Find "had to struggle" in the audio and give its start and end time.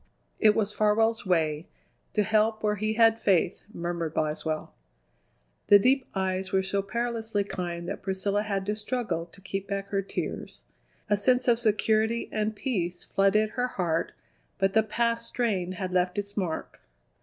8.41-9.27